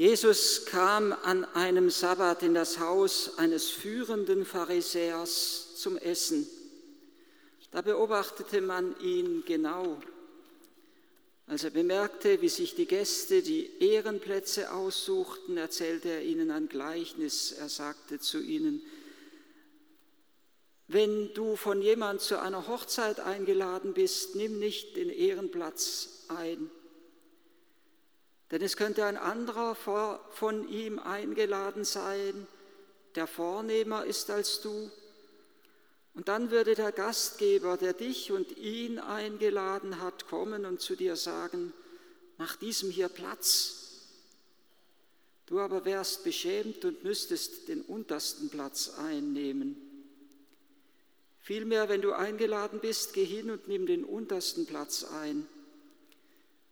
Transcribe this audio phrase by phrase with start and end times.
[0.00, 6.48] Jesus kam an einem Sabbat in das Haus eines führenden Pharisäers zum Essen.
[7.70, 10.00] Da beobachtete man ihn genau.
[11.46, 17.52] Als er bemerkte, wie sich die Gäste die Ehrenplätze aussuchten, erzählte er ihnen ein Gleichnis.
[17.52, 18.80] Er sagte zu ihnen,
[20.88, 26.70] wenn du von jemand zu einer Hochzeit eingeladen bist, nimm nicht den Ehrenplatz ein
[28.50, 32.46] denn es könnte ein anderer von ihm eingeladen sein,
[33.14, 34.90] der vornehmer ist als du.
[36.14, 41.14] Und dann würde der Gastgeber, der dich und ihn eingeladen hat, kommen und zu dir
[41.14, 41.72] sagen,
[42.38, 43.76] nach diesem hier Platz.
[45.46, 49.76] Du aber wärst beschämt und müsstest den untersten Platz einnehmen.
[51.40, 55.46] Vielmehr, wenn du eingeladen bist, geh hin und nimm den untersten Platz ein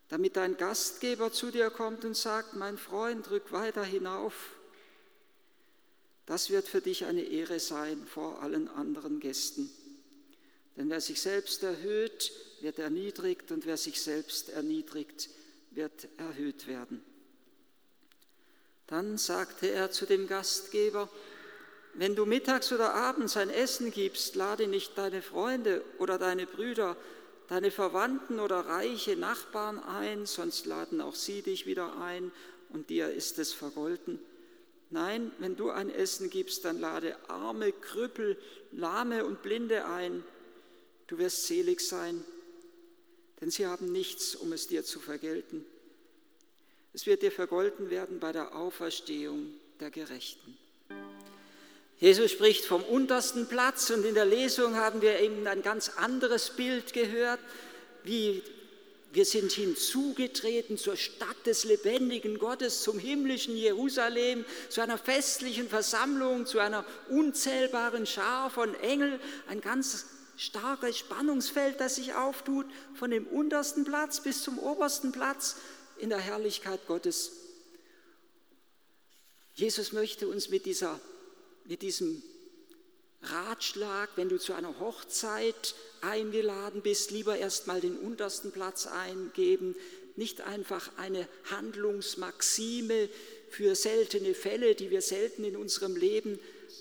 [0.09, 4.35] damit dein Gastgeber zu dir kommt und sagt, mein Freund, rück weiter hinauf.
[6.27, 9.71] Das wird für dich eine Ehre sein vor allen anderen Gästen.
[10.77, 15.29] Denn wer sich selbst erhöht, wird erniedrigt und wer sich selbst erniedrigt,
[15.71, 17.03] wird erhöht werden.
[18.87, 21.11] Dann sagte er zu dem Gastgeber,
[21.95, 26.97] wenn du mittags oder abends ein Essen gibst, lade nicht deine Freunde oder deine Brüder,
[27.49, 32.31] deine Verwandten oder reiche Nachbarn ein, sonst laden auch sie dich wieder ein
[32.69, 34.21] und dir ist es vergolten.
[34.91, 38.39] Nein, wenn du ein Essen gibst, dann lade arme, Krüppel,
[38.73, 40.25] Lahme und Blinde ein.
[41.07, 42.25] Du wirst selig sein,
[43.41, 45.65] denn sie haben nichts, um es dir zu vergelten.
[46.93, 50.57] Es wird dir vergolten werden bei der Auferstehung der Gerechten.
[52.01, 56.51] Jesus spricht vom untersten Platz und in der Lesung haben wir eben ein ganz anderes
[56.51, 57.41] Bild gehört,
[58.05, 58.43] wie
[59.13, 66.47] wir sind hinzugetreten zur Stadt des lebendigen Gottes, zum himmlischen Jerusalem, zu einer festlichen Versammlung,
[66.47, 73.27] zu einer unzählbaren Schar von Engeln, ein ganz starkes Spannungsfeld, das sich auftut, von dem
[73.27, 75.57] untersten Platz bis zum obersten Platz
[75.99, 77.33] in der Herrlichkeit Gottes.
[79.55, 81.01] Jesus möchte uns mit dieser
[81.69, 82.23] mit diesem
[83.23, 89.77] Ratschlag, wenn du zu einer Hochzeit eingeladen bist, lieber erstmal den untersten Platz eingeben,
[90.17, 93.09] nicht einfach eine Handlungsmaxime
[93.51, 96.39] für seltene Fälle, die wir selten in unserem Leben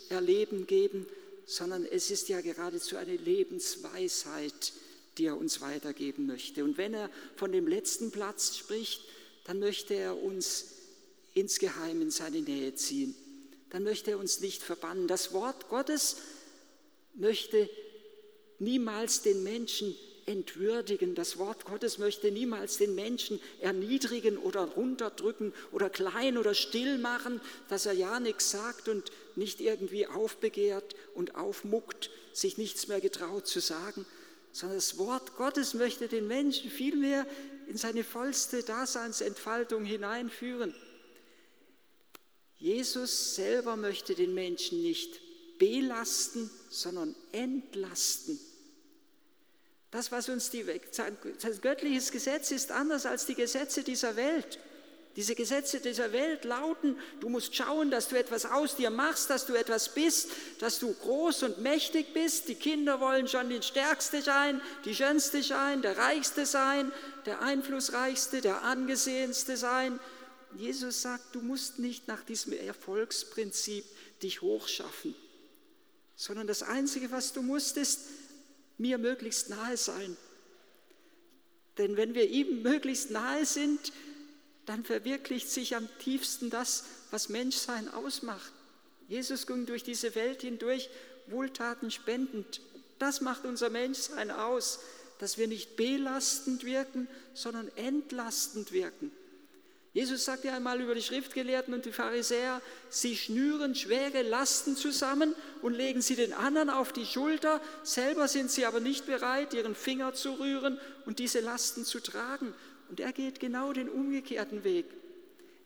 [0.09, 1.06] erleben, geben,
[1.46, 4.74] sondern es ist ja geradezu eine Lebensweisheit,
[5.18, 6.64] die er uns weitergeben möchte.
[6.64, 9.02] Und wenn er von dem letzten Platz spricht,
[9.46, 10.68] dann möchte er uns
[11.34, 13.16] insgeheim in seine Nähe ziehen
[13.69, 15.07] dann möchte er uns nicht verbannen.
[15.07, 16.17] Das Wort Gottes
[17.13, 17.69] möchte
[18.59, 19.95] niemals den Menschen
[20.28, 21.16] entwürdigen.
[21.16, 27.41] Das Wort Gottes möchte niemals den Menschen erniedrigen oder runterdrücken oder klein oder still machen,
[27.69, 33.47] dass er ja nichts sagt und nicht irgendwie aufbegehrt und aufmuckt, sich nichts mehr getraut
[33.47, 34.06] zu sagen,
[34.51, 37.25] sondern das Wort Gottes möchte den Menschen vielmehr
[37.67, 40.75] in seine vollste Daseinsentfaltung hineinführen.
[42.59, 45.19] Jesus selber möchte den Menschen nicht
[45.59, 48.40] belasten, sondern entlasten.
[49.91, 51.18] Das, was uns die, sein
[51.62, 54.59] göttliches Gesetz ist anders als die Gesetze dieser Welt.
[55.16, 59.47] Diese Gesetze dieser Welt lauten, du musst schauen, dass du etwas aus dir machst, dass
[59.47, 60.29] du etwas bist,
[60.59, 62.47] dass du groß und mächtig bist.
[62.50, 66.91] Die Kinder wollen schon den Stärkste sein, die Schönste sein, der Reichste sein,
[67.25, 70.00] der Einflussreichste, der Angesehenste sein.
[70.56, 73.85] Jesus sagt, du musst nicht nach diesem Erfolgsprinzip
[74.22, 75.13] dich hochschaffen,
[76.16, 78.02] sondern das Einzige, was du musst, ist
[78.78, 80.16] mir möglichst nahe sein.
[81.78, 83.91] Denn wenn wir ihm möglichst nahe sind,
[84.66, 88.52] dann verwirklicht sich am tiefsten das, was Menschsein ausmacht.
[89.07, 90.90] Jesus ging durch diese Welt hindurch,
[91.28, 92.62] Wohltaten spendend.
[93.00, 94.80] Das macht unser Menschsein aus,
[95.19, 99.12] dass wir nicht belastend wirken, sondern entlastend wirken.
[99.97, 105.33] Jesus sagt ja einmal über die Schriftgelehrten und die Pharisäer, sie schnüren schwere Lasten zusammen
[105.63, 109.74] und legen sie den anderen auf die Schulter, selber sind sie aber nicht bereit, ihren
[109.74, 112.54] Finger zu rühren und diese Lasten zu tragen.
[112.89, 114.86] Und er geht genau den umgekehrten Weg.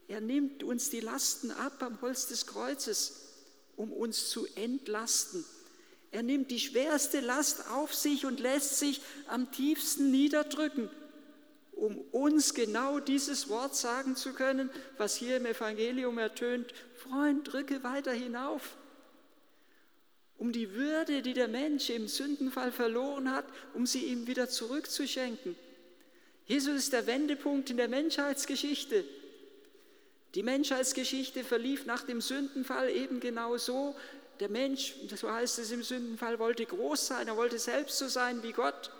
[0.07, 3.33] Er nimmt uns die Lasten ab am Holz des Kreuzes,
[3.75, 5.43] um uns zu entlasten.
[6.11, 10.89] Er nimmt die schwerste Last auf sich und lässt sich am tiefsten niederdrücken
[11.81, 14.69] um uns genau dieses Wort sagen zu können,
[14.99, 18.77] was hier im Evangelium ertönt, Freund, drücke weiter hinauf.
[20.37, 25.55] Um die Würde, die der Mensch im Sündenfall verloren hat, um sie ihm wieder zurückzuschenken.
[26.45, 29.03] Jesus ist der Wendepunkt in der Menschheitsgeschichte.
[30.35, 33.95] Die Menschheitsgeschichte verlief nach dem Sündenfall eben genau so.
[34.39, 38.43] Der Mensch, so heißt es im Sündenfall, wollte groß sein, er wollte selbst so sein
[38.43, 38.91] wie Gott.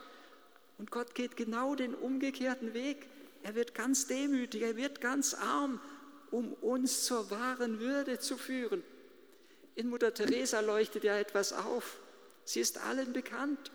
[0.81, 3.05] Und Gott geht genau den umgekehrten Weg.
[3.43, 5.79] Er wird ganz demütig, er wird ganz arm,
[6.31, 8.81] um uns zur wahren Würde zu führen.
[9.75, 11.99] In Mutter Teresa leuchtet ja etwas auf.
[12.45, 13.71] Sie ist allen bekannt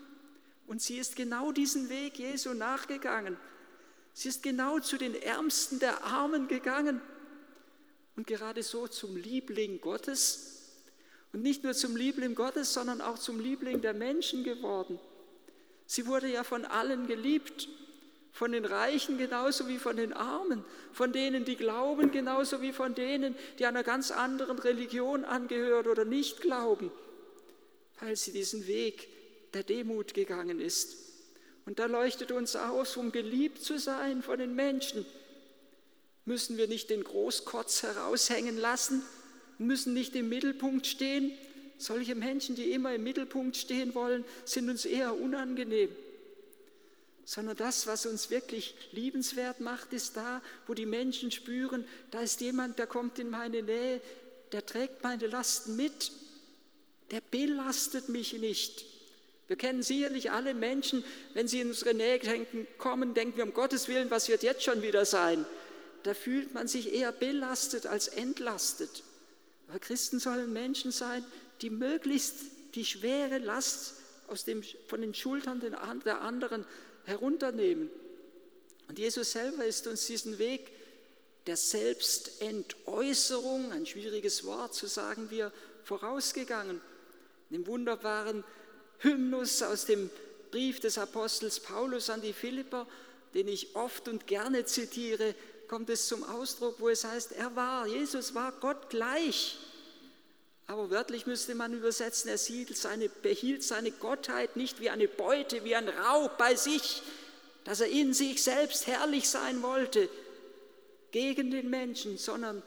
[0.67, 3.37] und sie ist genau diesen Weg Jesu nachgegangen.
[4.11, 6.99] Sie ist genau zu den Ärmsten der Armen gegangen
[8.17, 10.73] und gerade so zum Liebling Gottes
[11.31, 14.99] und nicht nur zum Liebling Gottes, sondern auch zum Liebling der Menschen geworden.
[15.87, 17.69] Sie wurde ja von allen geliebt,
[18.31, 20.63] von den Reichen genauso wie von den Armen,
[20.93, 26.05] von denen, die glauben genauso wie von denen, die einer ganz anderen Religion angehören oder
[26.05, 26.91] nicht glauben,
[27.99, 29.07] weil sie diesen Weg
[29.53, 30.97] der Demut gegangen ist.
[31.65, 35.05] Und da leuchtet uns aus, um geliebt zu sein von den Menschen,
[36.25, 39.01] müssen wir nicht den Großkotz heraushängen lassen,
[39.57, 41.31] müssen nicht im Mittelpunkt stehen,
[41.77, 45.89] solche Menschen, die immer im Mittelpunkt stehen wollen, sind uns eher unangenehm.
[47.25, 52.41] Sondern das, was uns wirklich liebenswert macht, ist da, wo die Menschen spüren, da ist
[52.41, 54.01] jemand, der kommt in meine Nähe,
[54.53, 56.11] der trägt meine Lasten mit,
[57.11, 58.85] der belastet mich nicht.
[59.47, 61.03] Wir kennen sicherlich alle Menschen,
[61.33, 64.63] wenn sie in unsere Nähe denken, kommen, denken wir um Gottes Willen, was wird jetzt
[64.63, 65.45] schon wieder sein?
[66.03, 69.03] Da fühlt man sich eher belastet als entlastet.
[69.67, 71.25] Aber Christen sollen Menschen sein,
[71.61, 72.35] die möglichst
[72.75, 73.95] die schwere Last
[74.27, 76.65] aus dem, von den Schultern der anderen
[77.05, 77.89] herunternehmen.
[78.87, 80.71] Und Jesus selber ist uns diesen Weg
[81.47, 86.81] der Selbstentäußerung, ein schwieriges Wort zu sagen wir, vorausgegangen.
[87.49, 88.43] In dem wunderbaren
[88.99, 90.09] Hymnus aus dem
[90.51, 92.85] Brief des Apostels Paulus an die Philipper,
[93.33, 95.33] den ich oft und gerne zitiere,
[95.67, 99.57] kommt es zum Ausdruck, wo es heißt, er war, Jesus war Gott gleich
[100.67, 105.75] aber wörtlich müsste man übersetzen, er seine, behielt seine Gottheit nicht wie eine Beute, wie
[105.75, 107.01] ein Raub bei sich,
[107.63, 110.09] dass er in sich selbst herrlich sein wollte
[111.11, 112.61] gegen den Menschen, sondern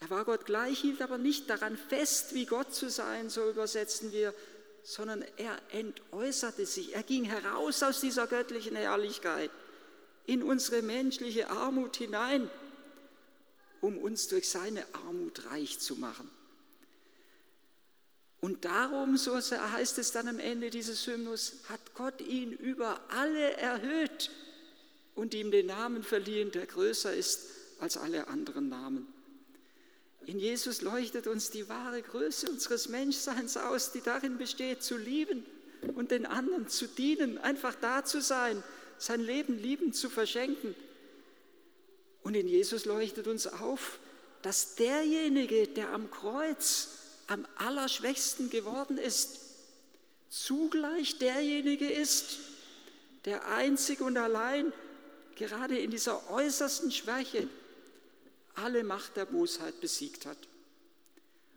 [0.00, 4.10] er war Gott gleich, hielt aber nicht daran fest, wie Gott zu sein, so übersetzen
[4.10, 4.34] wir,
[4.82, 9.50] sondern er entäußerte sich, er ging heraus aus dieser göttlichen Herrlichkeit
[10.26, 12.50] in unsere menschliche Armut hinein,
[13.80, 16.30] um uns durch seine Armut reich zu machen.
[18.40, 23.56] Und darum, so heißt es dann am Ende dieses Hymnus, hat Gott ihn über alle
[23.58, 24.30] erhöht
[25.14, 27.40] und ihm den Namen verliehen, der größer ist
[27.80, 29.06] als alle anderen Namen.
[30.24, 35.44] In Jesus leuchtet uns die wahre Größe unseres Menschseins aus, die darin besteht, zu lieben
[35.94, 38.62] und den anderen zu dienen, einfach da zu sein,
[38.98, 40.74] sein Leben liebend zu verschenken.
[42.22, 43.98] Und in Jesus leuchtet uns auf,
[44.42, 46.99] dass derjenige, der am Kreuz
[47.30, 49.38] am allerschwächsten geworden ist,
[50.30, 52.38] zugleich derjenige ist,
[53.24, 54.72] der einzig und allein
[55.36, 57.48] gerade in dieser äußersten Schwäche
[58.56, 60.36] alle Macht der Bosheit besiegt hat.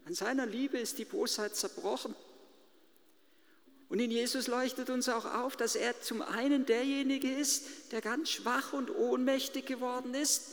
[0.06, 2.14] An seiner Liebe ist die Bosheit zerbrochen.
[3.90, 8.30] Und in Jesus leuchtet uns auch auf, dass er zum einen derjenige ist, der ganz
[8.30, 10.44] schwach und ohnmächtig geworden ist,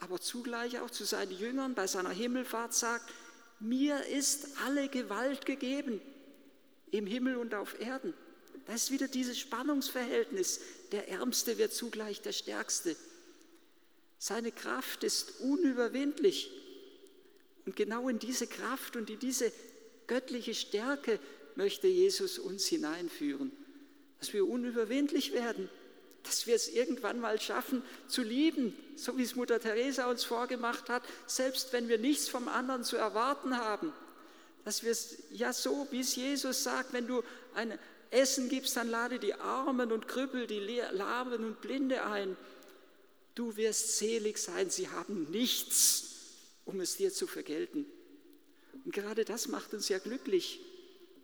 [0.00, 3.12] aber zugleich auch zu seinen Jüngern bei seiner Himmelfahrt sagt,
[3.60, 6.00] mir ist alle Gewalt gegeben
[6.90, 8.14] im Himmel und auf Erden.
[8.66, 10.60] Das ist wieder dieses Spannungsverhältnis.
[10.92, 12.96] Der Ärmste wird zugleich der Stärkste.
[14.18, 16.50] Seine Kraft ist unüberwindlich.
[17.64, 19.52] Und genau in diese Kraft und in diese
[20.06, 21.18] göttliche Stärke
[21.54, 23.50] möchte Jesus uns hineinführen,
[24.20, 25.68] dass wir unüberwindlich werden,
[26.26, 30.88] dass wir es irgendwann mal schaffen zu lieben, so wie es Mutter Teresa uns vorgemacht
[30.88, 33.92] hat, selbst wenn wir nichts vom anderen zu erwarten haben.
[34.64, 37.22] Dass wir es ja so, wie es Jesus sagt, wenn du
[37.54, 37.78] ein
[38.10, 40.60] Essen gibst, dann lade die Armen und Krüppel, die
[40.92, 42.36] Lahmen und Blinde ein.
[43.34, 46.04] Du wirst selig sein, sie haben nichts,
[46.64, 47.86] um es dir zu vergelten.
[48.84, 50.60] Und gerade das macht uns ja glücklich,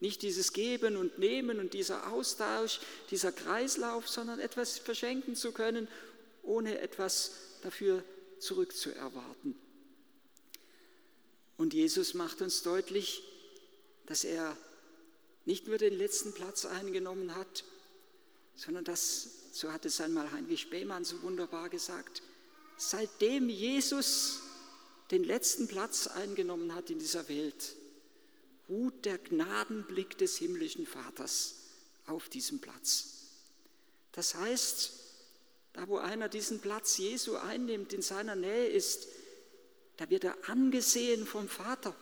[0.02, 2.80] nicht dieses Geben und Nehmen und dieser Austausch,
[3.12, 5.86] dieser Kreislauf, sondern etwas verschenken zu können,
[6.42, 7.30] ohne etwas
[7.62, 8.02] dafür
[8.40, 9.54] zurückzuerwarten.
[11.56, 13.22] Und Jesus macht uns deutlich,
[14.06, 14.56] dass er
[15.44, 17.62] nicht nur den letzten Platz eingenommen hat,
[18.56, 22.22] sondern dass, so hat es einmal Heinrich Behmann so wunderbar gesagt,
[22.76, 24.40] seitdem Jesus
[25.12, 27.76] den letzten Platz eingenommen hat in dieser Welt,
[28.72, 31.56] ruht der Gnadenblick des himmlischen Vaters
[32.06, 33.28] auf diesem Platz.
[34.12, 34.92] Das heißt,
[35.74, 39.08] da wo einer diesen Platz Jesu einnimmt, in seiner Nähe ist,
[39.98, 41.94] da wird er angesehen vom Vater.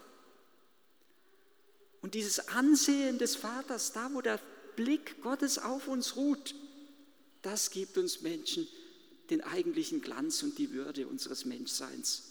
[2.03, 4.41] Und dieses Ansehen des Vaters, da wo der
[4.77, 6.55] Blick Gottes auf uns ruht,
[7.43, 8.69] das gibt uns Menschen
[9.29, 12.23] den eigentlichen Glanz und die Würde unseres Menschseins.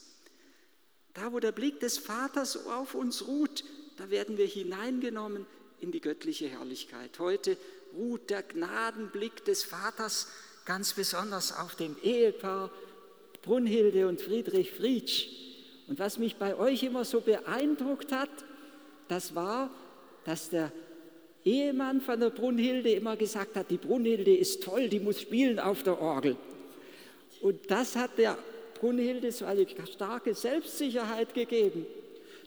[1.13, 3.63] Da wo der Blick des Vaters auf uns ruht,
[3.99, 5.45] da werden wir hineingenommen
[5.81, 7.19] in die göttliche Herrlichkeit.
[7.19, 7.57] Heute
[7.93, 10.27] ruht der Gnadenblick des Vaters
[10.65, 12.71] ganz besonders auf dem Ehepaar
[13.41, 15.27] Brunhilde und Friedrich Friedsch.
[15.87, 18.29] Und was mich bei euch immer so beeindruckt hat,
[19.09, 19.69] das war,
[20.23, 20.71] dass der
[21.43, 25.83] Ehemann von der Brunhilde immer gesagt hat, die Brunhilde ist toll, die muss spielen auf
[25.83, 26.37] der Orgel.
[27.41, 28.37] Und das hat der
[28.79, 31.85] Brunhilde so eine starke Selbstsicherheit gegeben,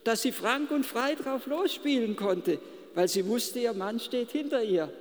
[0.05, 2.59] dass sie frank und frei drauf losspielen konnte,
[2.95, 4.93] weil sie wusste, ihr Mann steht hinter ihr.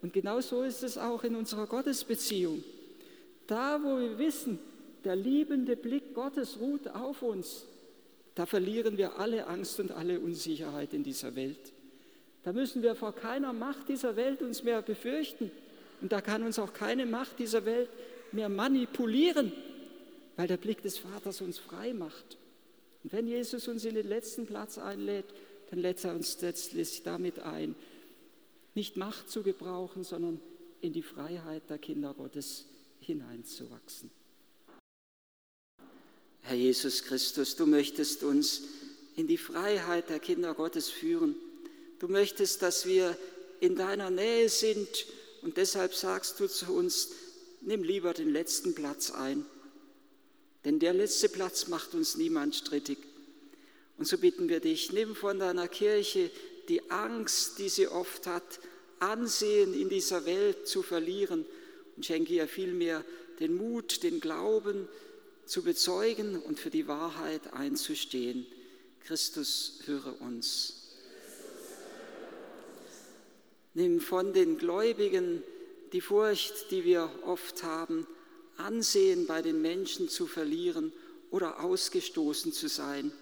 [0.00, 2.62] Und genau so ist es auch in unserer Gottesbeziehung.
[3.46, 4.58] Da, wo wir wissen,
[5.04, 7.66] der liebende Blick Gottes ruht auf uns,
[8.34, 11.72] da verlieren wir alle Angst und alle Unsicherheit in dieser Welt.
[12.44, 15.50] Da müssen wir vor keiner Macht dieser Welt uns mehr befürchten.
[16.00, 17.88] Und da kann uns auch keine Macht dieser Welt
[18.32, 19.52] mehr manipulieren,
[20.36, 22.38] weil der Blick des Vaters uns frei macht.
[23.04, 25.26] Und wenn Jesus uns in den letzten Platz einlädt,
[25.70, 27.74] dann lädt er uns letztlich damit ein,
[28.74, 30.40] nicht Macht zu gebrauchen, sondern
[30.80, 32.66] in die Freiheit der Kinder Gottes
[33.00, 34.10] hineinzuwachsen.
[36.42, 38.62] Herr Jesus Christus, du möchtest uns
[39.16, 41.36] in die Freiheit der Kinder Gottes führen.
[41.98, 43.16] Du möchtest, dass wir
[43.60, 45.06] in deiner Nähe sind
[45.42, 47.10] und deshalb sagst du zu uns,
[47.60, 49.46] nimm lieber den letzten Platz ein.
[50.64, 52.98] Denn der letzte Platz macht uns niemand strittig.
[53.98, 56.30] Und so bitten wir dich, nimm von deiner Kirche
[56.68, 58.60] die Angst, die sie oft hat,
[59.00, 61.44] Ansehen in dieser Welt zu verlieren
[61.96, 63.04] und schenke ihr vielmehr
[63.40, 64.88] den Mut, den Glauben
[65.44, 68.46] zu bezeugen und für die Wahrheit einzustehen.
[69.04, 70.94] Christus, höre uns.
[73.74, 75.42] Nimm von den Gläubigen
[75.92, 78.06] die Furcht, die wir oft haben,
[78.56, 80.92] Ansehen bei den Menschen zu verlieren
[81.30, 83.12] oder ausgestoßen zu sein.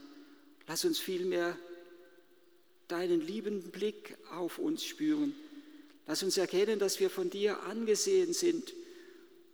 [0.67, 1.57] Lass uns vielmehr
[2.89, 5.35] deinen liebenden Blick auf uns spüren.
[6.07, 8.75] Lass uns erkennen, dass wir von dir angesehen sind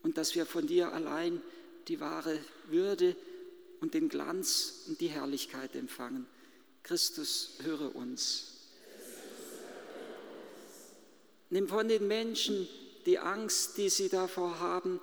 [0.03, 1.43] und dass wir von dir allein
[1.89, 3.15] die wahre Würde
[3.81, 6.27] und den Glanz und die Herrlichkeit empfangen.
[6.83, 8.53] Christus, höre uns.
[11.51, 12.69] Nimm von den Menschen
[13.05, 15.01] die Angst, die sie davor haben,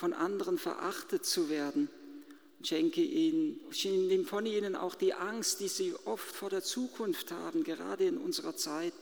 [0.00, 1.90] von anderen verachtet zu werden.
[2.62, 3.60] Schenke ihnen,
[4.24, 8.56] von ihnen auch die Angst, die sie oft vor der Zukunft haben, gerade in unserer
[8.56, 8.94] Zeit.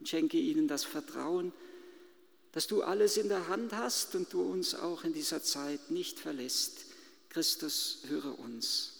[0.00, 1.52] Und schenke ihnen das Vertrauen,
[2.50, 6.18] dass du alles in der Hand hast und du uns auch in dieser Zeit nicht
[6.18, 6.86] verlässt.
[7.28, 8.94] Christus, höre uns.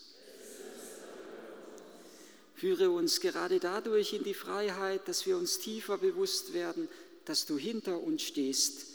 [2.54, 6.88] Führe uns gerade dadurch in die Freiheit, dass wir uns tiefer bewusst werden,
[7.24, 8.86] dass du hinter uns stehst.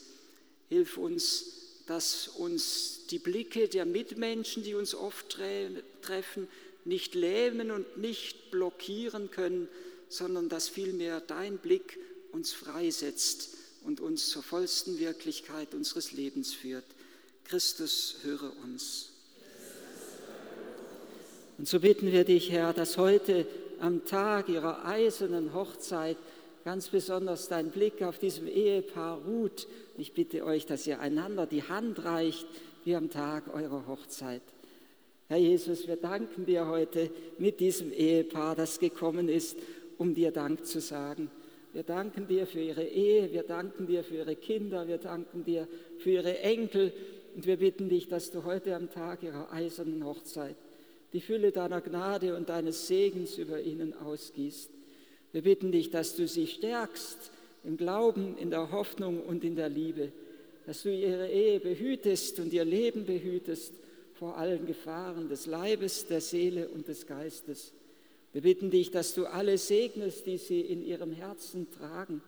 [0.69, 1.56] Hilf uns,
[1.87, 5.37] dass uns die Blicke der Mitmenschen, die uns oft
[6.01, 6.47] treffen,
[6.85, 9.67] nicht lähmen und nicht blockieren können,
[10.09, 11.97] sondern dass vielmehr dein Blick
[12.31, 13.49] uns freisetzt
[13.83, 16.85] und uns zur vollsten Wirklichkeit unseres Lebens führt.
[17.45, 19.09] Christus, höre uns.
[21.57, 23.47] Und so bitten wir dich, Herr, dass heute
[23.79, 26.17] am Tag ihrer eisernen Hochzeit
[26.67, 29.69] ganz besonders dein Blick auf diesem Ehepaar ruht.
[29.97, 32.45] Ich bitte euch, dass ihr einander die Hand reicht,
[32.83, 34.41] wie am Tag eurer Hochzeit.
[35.29, 39.57] Herr Jesus, wir danken dir heute mit diesem Ehepaar, das gekommen ist,
[39.97, 41.31] um dir Dank zu sagen.
[41.71, 45.69] Wir danken dir für ihre Ehe, wir danken dir für ihre Kinder, wir danken dir
[45.99, 46.91] für ihre Enkel
[47.33, 50.57] und wir bitten dich, dass du heute am Tag ihrer eisernen Hochzeit
[51.13, 54.76] die Fülle deiner Gnade und deines Segens über ihnen ausgießt.
[55.33, 57.31] Wir bitten dich, dass du sie stärkst
[57.63, 60.11] im Glauben, in der Hoffnung und in der Liebe,
[60.65, 63.73] dass du ihre Ehe behütest und ihr Leben behütest
[64.13, 67.73] vor allen Gefahren des Leibes, der Seele und des Geistes.
[68.33, 72.21] Wir bitten dich, dass du alle segnest, die sie in ihrem Herzen tragen.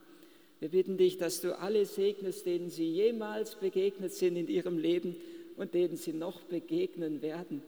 [0.60, 5.16] Wir bitten dich, dass du alle segnest, denen sie jemals begegnet sind in ihrem Leben
[5.56, 7.62] und denen sie noch begegnen werden.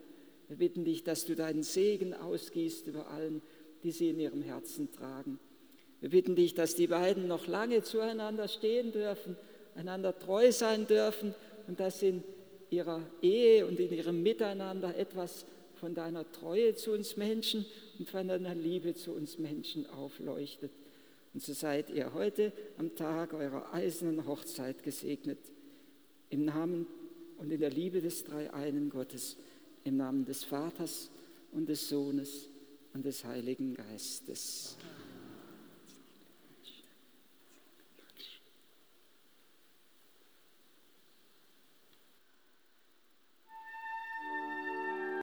[0.48, 3.40] Wir bitten dich, dass du deinen Segen ausgießt über allen,
[3.82, 5.38] die sie in ihrem Herzen tragen.
[6.00, 9.36] Wir bitten dich, dass die beiden noch lange zueinander stehen dürfen,
[9.74, 11.34] einander treu sein dürfen
[11.68, 12.24] und dass in
[12.70, 17.66] ihrer Ehe und in ihrem Miteinander etwas von deiner Treue zu uns Menschen
[17.98, 20.70] und von deiner Liebe zu uns Menschen aufleuchtet.
[21.34, 25.38] Und so seid ihr heute am Tag eurer eisernen Hochzeit gesegnet.
[26.30, 26.86] Im Namen
[27.38, 29.36] und in der Liebe des Dreieinen Gottes,
[29.84, 31.10] im Namen des Vaters
[31.52, 32.48] und des Sohnes
[32.94, 34.76] und des Heiligen Geistes.